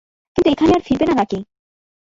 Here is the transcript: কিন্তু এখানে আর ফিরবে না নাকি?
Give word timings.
কিন্তু 0.35 0.49
এখানে 0.51 0.71
আর 0.73 0.81
ফিরবে 0.87 1.05
না 1.07 1.15
নাকি? 1.15 1.37